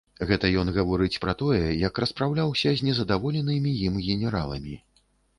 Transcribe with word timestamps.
Гэта 0.29 0.47
ён 0.61 0.69
гаворыць 0.75 1.19
пра 1.25 1.33
тое, 1.41 1.59
як 1.81 1.99
распраўляўся 2.03 2.73
з 2.79 2.87
нездаволенымі 2.87 3.75
ім 3.89 3.99
генераламі. 4.07 4.75